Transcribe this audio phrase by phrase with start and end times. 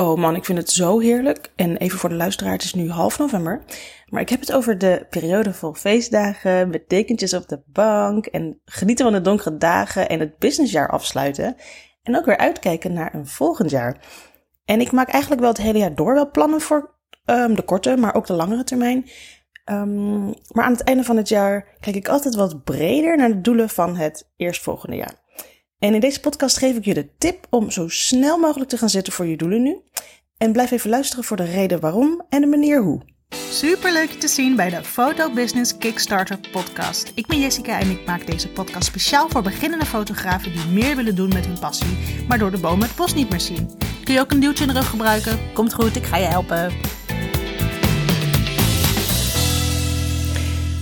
[0.00, 1.52] Oh man, ik vind het zo heerlijk.
[1.56, 3.62] En even voor de luisteraar, het is nu half november.
[4.06, 8.60] Maar ik heb het over de periode vol feestdagen, met dekentjes op de bank en
[8.64, 11.56] genieten van de donkere dagen en het businessjaar afsluiten.
[12.02, 13.96] En ook weer uitkijken naar een volgend jaar.
[14.64, 17.96] En ik maak eigenlijk wel het hele jaar door wel plannen voor um, de korte,
[17.96, 19.08] maar ook de langere termijn.
[19.64, 23.40] Um, maar aan het einde van het jaar kijk ik altijd wat breder naar de
[23.40, 25.19] doelen van het eerstvolgende jaar.
[25.80, 28.88] En in deze podcast geef ik je de tip om zo snel mogelijk te gaan
[28.88, 29.76] zitten voor je doelen nu.
[30.36, 33.00] En blijf even luisteren voor de reden waarom en de manier hoe.
[33.50, 37.12] Super leuk je te zien bij de Photo Business Kickstarter podcast.
[37.14, 41.14] Ik ben Jessica en ik maak deze podcast speciaal voor beginnende fotografen die meer willen
[41.14, 43.70] doen met hun passie, maar door de boom het bos niet meer zien.
[44.04, 45.38] Kun je ook een duwtje in de rug gebruiken?
[45.52, 46.72] Komt goed, ik ga je helpen.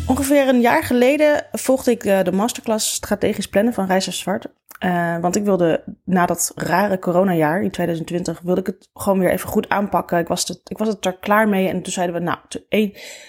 [0.06, 4.46] Ongeveer een jaar geleden volgde ik eh, de masterclass strategisch plannen van Reizer Zwart.
[4.84, 9.30] Uh, want ik wilde na dat rare coronajaar in 2020, wilde ik het gewoon weer
[9.30, 10.19] even goed aanpakken.
[10.19, 12.39] Ik was, het, ik was het er klaar mee en toen zeiden we, nou,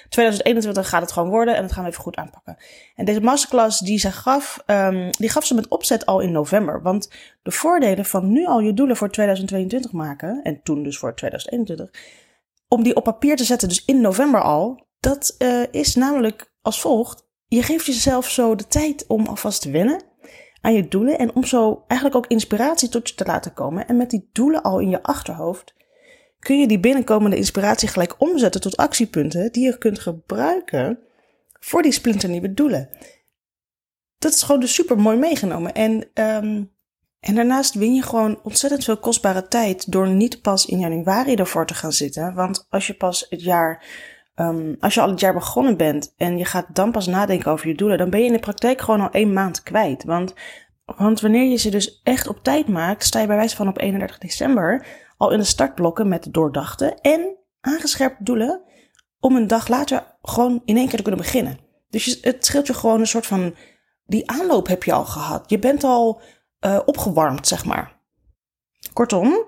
[0.09, 2.57] 2021 gaat het gewoon worden en dat gaan we even goed aanpakken.
[2.95, 6.81] En deze masterclass die ze gaf, um, die gaf ze met opzet al in november.
[6.81, 11.15] Want de voordelen van nu al je doelen voor 2022 maken, en toen dus voor
[11.15, 12.01] 2021,
[12.67, 16.81] om die op papier te zetten, dus in november al, dat uh, is namelijk als
[16.81, 17.27] volgt.
[17.47, 20.08] Je geeft jezelf zo de tijd om alvast te wennen
[20.61, 23.87] aan je doelen en om zo eigenlijk ook inspiratie tot je te laten komen.
[23.87, 25.73] En met die doelen al in je achterhoofd
[26.39, 30.99] kun je die binnenkomende inspiratie gelijk omzetten tot actiepunten die je kunt gebruiken
[31.59, 32.89] voor die splinternieuwe doelen.
[34.17, 35.73] Dat is gewoon dus super mooi meegenomen.
[35.73, 36.71] En, um,
[37.19, 41.65] en daarnaast win je gewoon ontzettend veel kostbare tijd door niet pas in januari ervoor
[41.65, 42.33] te gaan zitten.
[42.33, 43.85] Want als je pas het jaar
[44.39, 47.67] Um, als je al het jaar begonnen bent en je gaat dan pas nadenken over
[47.67, 50.03] je doelen, dan ben je in de praktijk gewoon al één maand kwijt.
[50.03, 50.33] Want,
[50.85, 53.79] want wanneer je ze dus echt op tijd maakt, sta je bij wijze van op
[53.79, 54.85] 31 december
[55.17, 58.61] al in de startblokken met doordachte en aangescherpte doelen
[59.19, 61.59] om een dag later gewoon in één keer te kunnen beginnen.
[61.89, 63.55] Dus het scheelt je gewoon een soort van,
[64.05, 65.49] die aanloop heb je al gehad.
[65.49, 66.21] Je bent al
[66.65, 67.97] uh, opgewarmd, zeg maar.
[68.93, 69.45] Kortom,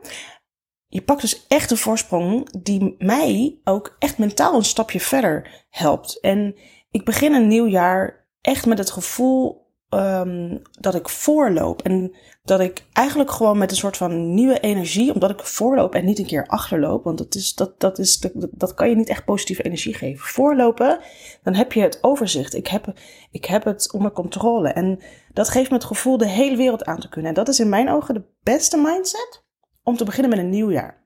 [0.92, 6.20] je pakt dus echt een voorsprong die mij ook echt mentaal een stapje verder helpt.
[6.20, 6.56] En
[6.92, 11.82] ik begin een nieuw jaar echt met het gevoel um, dat ik voorloop.
[11.82, 16.06] En dat ik eigenlijk gewoon met een soort van nieuwe energie, omdat ik voorloop en
[16.06, 19.10] niet een keer achterloop, want dat, is, dat, dat, is, dat, dat kan je niet
[19.10, 20.26] echt positieve energie geven.
[20.26, 21.00] Voorlopen,
[21.44, 22.54] dan heb je het overzicht.
[22.54, 22.94] Ik heb,
[23.32, 24.70] ik heb het onder controle.
[24.70, 25.00] En
[25.34, 27.30] dat geeft me het gevoel de hele wereld aan te kunnen.
[27.30, 29.50] En dat is in mijn ogen de beste mindset
[29.84, 31.04] om te beginnen met een nieuw jaar.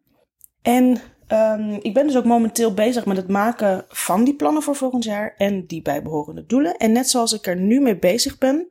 [0.62, 4.75] En um, ik ben dus ook momenteel bezig met het maken van die plannen voor
[4.75, 6.78] volgend jaar en die bijbehorende doelen.
[6.78, 8.68] En net zoals ik er nu mee bezig ben,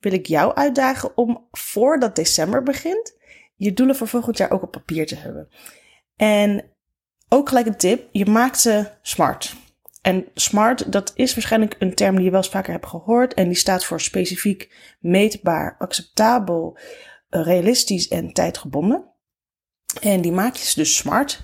[0.00, 3.16] wil ik jou uitdagen om voordat december begint,
[3.56, 5.48] je doelen voor volgend jaar ook op papier te hebben.
[6.16, 6.64] En
[7.28, 9.54] ook gelijk een tip, je maakt ze smart.
[10.02, 13.34] En smart, dat is waarschijnlijk een term die je wel eens vaker hebt gehoord.
[13.34, 16.78] En die staat voor specifiek, meetbaar, acceptabel,
[17.28, 19.14] realistisch en tijdgebonden.
[20.00, 21.42] En die maak je dus smart,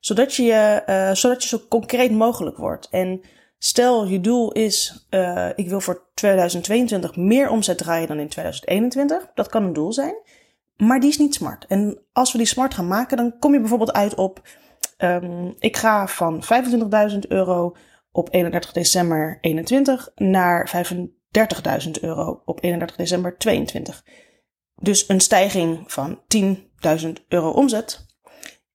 [0.00, 2.88] zodat je, uh, zodat je zo concreet mogelijk wordt.
[2.90, 3.20] En
[3.58, 9.30] stel je doel is, uh, ik wil voor 2022 meer omzet draaien dan in 2021.
[9.34, 10.14] Dat kan een doel zijn,
[10.76, 11.66] maar die is niet smart.
[11.68, 14.42] En als we die smart gaan maken, dan kom je bijvoorbeeld uit op,
[14.98, 16.42] um, ik ga van
[17.10, 17.76] 25.000 euro
[18.12, 20.84] op 31 december 21 naar
[21.84, 24.04] 35.000 euro op 31 december 22.
[24.80, 28.06] Dus een stijging van 10.000 euro omzet.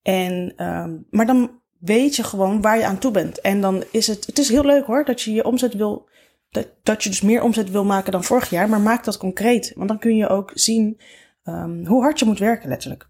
[0.02, 3.40] En, um, maar dan weet je gewoon waar je aan toe bent.
[3.40, 6.08] En dan is het, het is heel leuk hoor, dat je je omzet wil,
[6.50, 8.68] dat, dat je dus meer omzet wil maken dan vorig jaar.
[8.68, 9.72] Maar maak dat concreet.
[9.76, 11.00] Want dan kun je ook zien
[11.44, 13.08] um, hoe hard je moet werken letterlijk.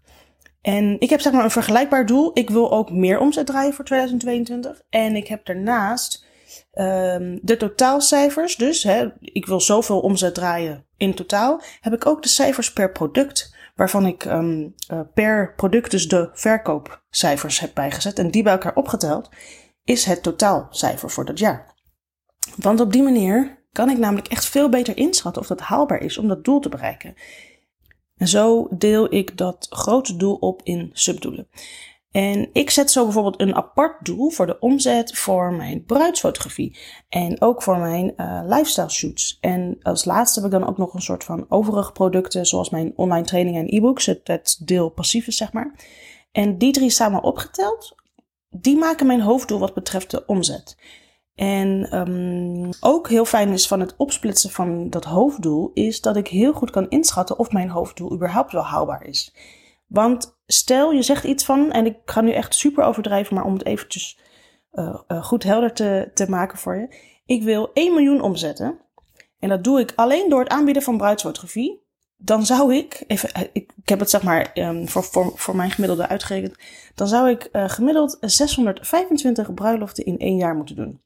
[0.61, 2.31] En ik heb zeg maar een vergelijkbaar doel.
[2.33, 4.81] Ik wil ook meer omzet draaien voor 2022.
[4.89, 6.25] En ik heb daarnaast
[6.73, 8.55] um, de totaalcijfers.
[8.55, 11.61] Dus hè, ik wil zoveel omzet draaien in totaal.
[11.79, 13.55] Heb ik ook de cijfers per product.
[13.75, 18.19] Waarvan ik um, uh, per product dus de verkoopcijfers heb bijgezet.
[18.19, 19.29] En die bij elkaar opgeteld
[19.83, 21.75] is het totaalcijfer voor dat jaar.
[22.55, 26.17] Want op die manier kan ik namelijk echt veel beter inschatten of dat haalbaar is
[26.17, 27.15] om dat doel te bereiken.
[28.17, 31.47] En zo deel ik dat grote doel op in subdoelen.
[32.17, 36.77] En ik zet zo bijvoorbeeld een apart doel voor de omzet voor mijn bruidsfotografie.
[37.09, 39.37] En ook voor mijn uh, lifestyle shoots.
[39.41, 42.93] En als laatste heb ik dan ook nog een soort van overige producten, zoals mijn
[42.95, 44.05] online trainingen en e-books.
[44.05, 45.79] Het, deel passieve, zeg maar.
[46.31, 47.95] En die drie samen opgeteld,
[48.49, 50.77] die maken mijn hoofddoel wat betreft de omzet.
[51.35, 56.27] En um, ook heel fijn is van het opsplitsen van dat hoofddoel, is dat ik
[56.27, 59.35] heel goed kan inschatten of mijn hoofddoel überhaupt wel haalbaar is.
[59.87, 63.53] Want stel je zegt iets van, en ik ga nu echt super overdrijven, maar om
[63.53, 64.19] het eventjes
[64.73, 66.95] uh, uh, goed helder te, te maken voor je.
[67.25, 68.79] Ik wil 1 miljoen omzetten.
[69.39, 71.85] En dat doe ik alleen door het aanbieden van bruidsfotografie.
[72.17, 75.71] Dan zou ik, even, ik, ik heb het zeg maar um, voor, voor, voor mijn
[75.71, 76.55] gemiddelde uitgerekend.
[76.95, 81.01] Dan zou ik gemiddeld 625 bruiloften in één jaar moeten doen.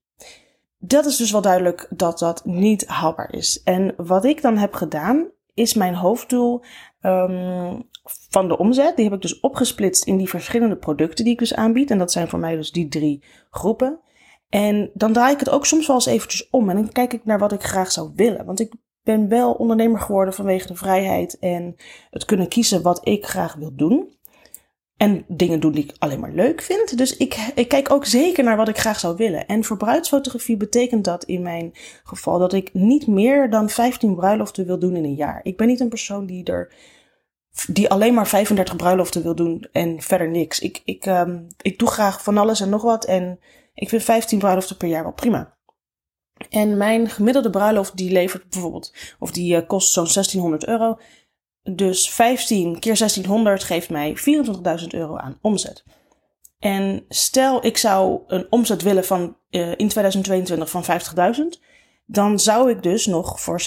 [0.78, 3.64] Dat is dus wel duidelijk dat dat niet haalbaar is.
[3.64, 6.62] En wat ik dan heb gedaan, is mijn hoofddoel
[7.02, 8.96] um, van de omzet.
[8.96, 11.92] Die heb ik dus opgesplitst in die verschillende producten die ik dus aanbied.
[11.92, 14.00] En dat zijn voor mij dus die drie groepen.
[14.50, 16.70] En dan draai ik het ook soms wel eens eventjes om.
[16.70, 18.46] En dan kijk ik naar wat ik graag zou willen.
[18.46, 21.76] Want ik ben wel ondernemer geworden vanwege de vrijheid en
[22.10, 24.20] het kunnen kiezen wat ik graag wil doen.
[24.98, 26.98] En dingen doen die ik alleen maar leuk vind.
[26.98, 29.46] Dus ik, ik kijk ook zeker naar wat ik graag zou willen.
[29.48, 31.72] En voor bruidsfotografie betekent dat in mijn
[32.04, 35.40] geval dat ik niet meer dan 15 bruiloften wil doen in een jaar.
[35.44, 36.74] Ik ben niet een persoon die er
[37.68, 40.60] die alleen maar 35 bruiloften wil doen en verder niks.
[40.60, 43.06] Ik, ik, um, ik doe graag van alles en nog wat.
[43.06, 43.40] En
[43.74, 45.58] ik vind 15 bruiloften per jaar wel prima.
[46.50, 51.00] En mijn gemiddelde bruiloft die levert bijvoorbeeld, of die uh, kost zo'n 1600 euro.
[51.64, 54.18] Dus 15 keer 1600 geeft mij
[54.82, 55.84] 24.000 euro aan omzet.
[56.60, 60.84] En stel ik zou een omzet willen van uh, in 2022 van
[61.36, 61.62] 50.000,
[62.06, 63.62] dan zou ik dus nog voor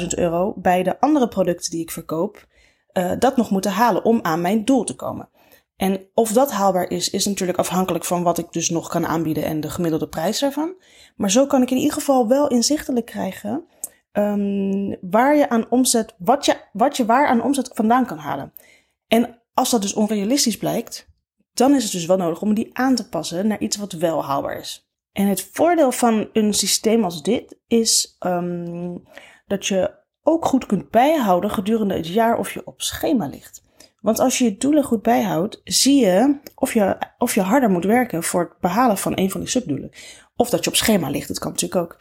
[0.00, 2.46] 26.000 euro bij de andere producten die ik verkoop
[2.92, 5.28] uh, dat nog moeten halen om aan mijn doel te komen.
[5.76, 9.44] En of dat haalbaar is, is natuurlijk afhankelijk van wat ik dus nog kan aanbieden
[9.44, 10.74] en de gemiddelde prijs daarvan.
[11.16, 13.64] Maar zo kan ik in ieder geval wel inzichtelijk krijgen
[14.12, 18.52] um, waar je aan omzet, wat je, wat je waar aan omzet vandaan kan halen.
[19.06, 21.08] En als dat dus onrealistisch blijkt,
[21.52, 24.24] dan is het dus wel nodig om die aan te passen naar iets wat wel
[24.24, 24.90] haalbaar is.
[25.12, 29.02] En het voordeel van een systeem als dit is um,
[29.46, 33.62] dat je ook goed kunt bijhouden gedurende het jaar of je op schema ligt.
[34.00, 37.84] Want als je je doelen goed bijhoudt, zie je of je, of je harder moet
[37.84, 39.90] werken voor het behalen van een van die subdoelen.
[40.36, 42.00] Of dat je op schema ligt, dat kan natuurlijk ook.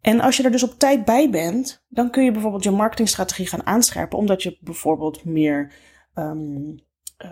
[0.00, 3.46] En als je er dus op tijd bij bent, dan kun je bijvoorbeeld je marketingstrategie
[3.46, 5.72] gaan aanscherpen, omdat je bijvoorbeeld meer,
[6.14, 6.74] um,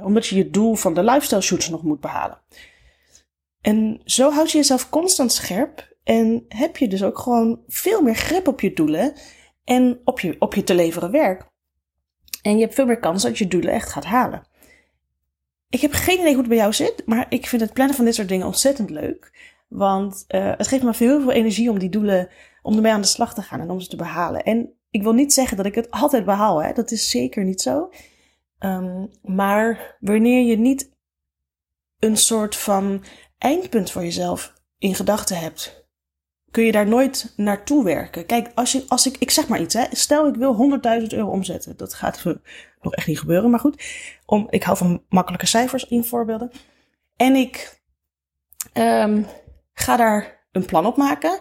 [0.03, 2.41] omdat je je doel van de lifestyle shoots nog moet behalen.
[3.61, 8.15] En zo houd je jezelf constant scherp en heb je dus ook gewoon veel meer
[8.15, 9.13] grip op je doelen
[9.67, 11.47] en op je, op je te leveren werk.
[12.43, 14.47] En je hebt veel meer kans dat je doelen echt gaat halen.
[15.69, 18.05] Ik heb geen idee hoe het bij jou zit, maar ik vind het plannen van
[18.05, 19.55] dit soort dingen ontzettend leuk.
[19.69, 22.29] Want uh, het geeft me veel, veel energie om die doelen,
[22.63, 24.43] om ermee aan de slag te gaan en om ze te behalen.
[24.43, 26.73] En ik wil niet zeggen dat ik het altijd behaal, hè?
[26.73, 27.91] dat is zeker niet zo.
[28.59, 30.91] Um, maar wanneer je niet
[31.99, 33.05] een soort van
[33.39, 35.86] eindpunt voor jezelf in gedachten hebt,
[36.57, 38.27] kun je daar nooit naartoe werken.
[38.27, 39.85] Kijk, als, je, als ik, ik zeg maar iets, hè.
[39.91, 41.77] stel ik wil 100.000 euro omzetten.
[41.77, 42.25] Dat gaat
[42.83, 43.83] nog echt niet gebeuren, maar goed.
[44.27, 46.51] Om, ik hou van makkelijke cijfers in voorbeelden.
[47.17, 47.81] En ik
[48.75, 49.27] um,
[49.73, 51.41] ga daar een plan op maken.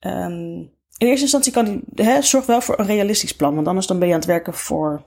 [0.00, 0.58] Um,
[0.98, 3.98] in eerste instantie kan die, hè, zorg wel voor een realistisch plan, want anders dan
[3.98, 5.02] ben je aan het werken voor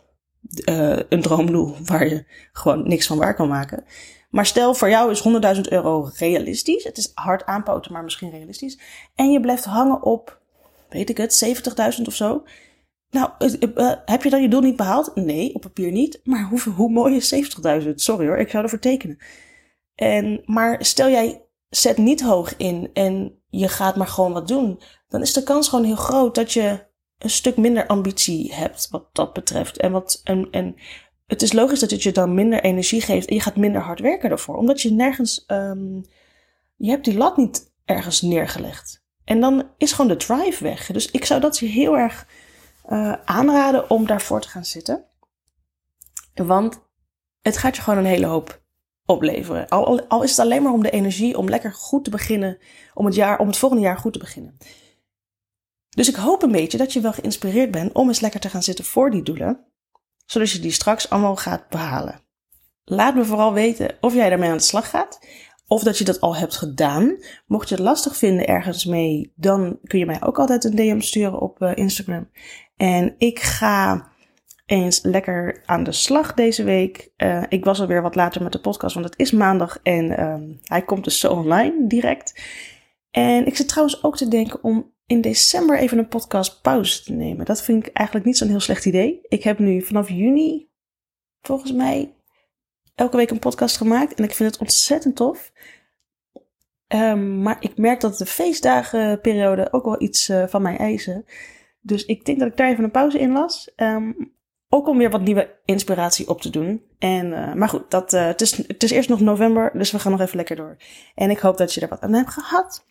[0.69, 3.86] uh, een droomdoel waar je gewoon niks van waar kan maken.
[4.30, 5.24] Maar stel, voor jou is
[5.56, 6.84] 100.000 euro realistisch.
[6.84, 8.80] Het is hard aanpoten, maar misschien realistisch.
[9.16, 10.42] En je blijft hangen op,
[10.90, 11.62] weet ik het,
[12.00, 12.44] 70.000 of zo.
[13.10, 13.31] Nou,
[13.76, 15.16] uh, heb je dan je doel niet behaald?
[15.16, 16.20] Nee, op papier niet.
[16.24, 17.36] Maar hoe, hoe mooi is
[17.84, 17.94] 70.000?
[17.96, 19.18] Sorry hoor, ik zou ervoor tekenen.
[19.96, 24.82] En, maar stel jij zet niet hoog in en je gaat maar gewoon wat doen.
[25.08, 26.88] Dan is de kans gewoon heel groot dat je
[27.18, 29.77] een stuk minder ambitie hebt wat dat betreft.
[29.77, 30.75] En, wat, en, en
[31.29, 34.00] het is logisch dat het je dan minder energie geeft en je gaat minder hard
[34.00, 34.55] werken ervoor.
[34.55, 36.05] Omdat je nergens, um,
[36.75, 39.03] je hebt die lat niet ergens neergelegd.
[39.24, 40.91] En dan is gewoon de drive weg.
[40.91, 42.27] Dus ik zou dat je heel erg
[42.89, 45.03] uh, aanraden om daarvoor te gaan zitten.
[46.33, 46.79] Want
[47.41, 48.62] het gaat je gewoon een hele hoop
[49.05, 49.67] opleveren.
[49.67, 52.57] Al, al, is het alleen maar om de energie om lekker goed te beginnen,
[52.93, 54.57] om het, jaar, om het volgende jaar goed te beginnen.
[55.89, 58.63] Dus ik hoop een beetje dat je wel geïnspireerd bent om eens lekker te gaan
[58.63, 59.67] zitten voor die doelen
[60.31, 62.21] zodat je die straks allemaal gaat behalen.
[62.83, 65.19] Laat me vooral weten of jij daarmee aan de slag gaat.
[65.67, 67.17] Of dat je dat al hebt gedaan.
[67.48, 71.00] Mocht je het lastig vinden ergens mee, dan kun je mij ook altijd een DM
[71.00, 72.29] sturen op uh, Instagram.
[72.75, 74.12] En ik ga
[74.65, 77.12] eens lekker aan de slag deze week.
[77.17, 80.59] Uh, ik was alweer wat later met de podcast, want het is maandag en um,
[80.63, 82.41] hij komt dus zo online direct.
[83.12, 87.13] En ik zit trouwens ook te denken om in december even een podcast pauze te
[87.13, 87.46] nemen.
[87.46, 89.20] Dat vind ik eigenlijk niet zo'n heel slecht idee.
[89.28, 90.70] Ik heb nu vanaf juni,
[91.42, 92.13] volgens mij,
[92.96, 94.13] elke week een podcast gemaakt.
[94.13, 95.51] En ik vind het ontzettend tof.
[96.88, 101.25] Um, maar ik merk dat de feestdagenperiode ook wel iets uh, van mij eisen.
[101.82, 103.72] Dus ik denk dat ik daar even een pauze in las.
[103.75, 104.34] Um,
[104.70, 106.84] ook om weer wat nieuwe inspiratie op te doen.
[107.00, 110.00] En, uh, maar goed, dat, uh, het, is, het is eerst nog november, dus we
[110.00, 110.78] gaan nog even lekker door.
[111.16, 112.86] En ik hoop dat je er wat aan hebt gehad.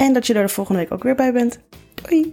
[0.00, 1.58] En dat je er de volgende week ook weer bij bent.
[2.02, 2.32] Doei!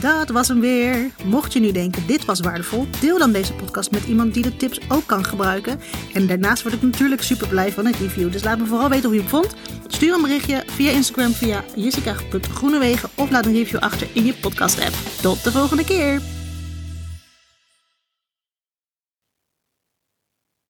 [0.00, 1.10] Dat was hem weer.
[1.24, 4.56] Mocht je nu denken dit was waardevol, deel dan deze podcast met iemand die de
[4.56, 5.80] tips ook kan gebruiken.
[6.14, 8.32] En daarnaast word ik natuurlijk super blij van een review.
[8.32, 9.54] Dus laat me vooral weten hoe je het vond.
[9.86, 14.80] Stuur een berichtje via Instagram via jessica.groenewegen of laat een review achter in je podcast
[14.80, 14.94] app.
[15.20, 16.39] Tot de volgende keer!